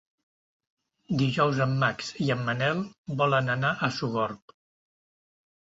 [1.19, 2.81] Dijous en Max i en Manel
[3.23, 4.57] volen anar a Sogorb.